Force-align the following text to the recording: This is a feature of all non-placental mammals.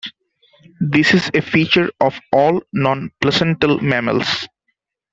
This 0.79 1.13
is 1.13 1.29
a 1.35 1.41
feature 1.43 1.87
of 1.99 2.19
all 2.33 2.63
non-placental 2.73 3.81
mammals. 3.81 4.47